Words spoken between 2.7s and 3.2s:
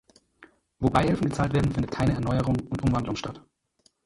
Umwandlung